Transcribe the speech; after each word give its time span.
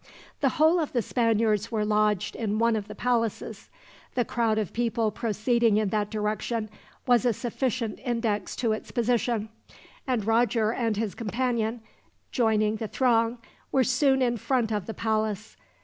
The 0.39 0.49
whole 0.57 0.79
of 0.79 0.93
the 0.93 1.03
Spaniards 1.03 1.71
were 1.71 1.85
lodged 1.85 2.35
in 2.35 2.57
one 2.57 2.75
of 2.75 2.87
the 2.87 2.95
palaces. 2.95 3.69
The 4.15 4.25
crowd 4.25 4.57
of 4.57 4.73
people 4.73 5.11
proceeding 5.11 5.77
in 5.77 5.89
that 5.89 6.09
direction 6.09 6.71
was 7.05 7.23
a 7.23 7.33
sufficient 7.33 7.99
index 8.03 8.55
to 8.55 8.71
its 8.71 8.89
position; 8.89 9.49
and 10.07 10.25
Roger 10.25 10.71
and 10.71 10.97
his 10.97 11.13
companion, 11.13 11.81
joining 12.31 12.77
the 12.77 12.87
throng, 12.87 13.37
were 13.71 13.83
soon 13.83 14.23
in 14.23 14.37
front 14.37 14.71
of 14.71 14.87
the 14.87 14.95
palace. 14.95 15.55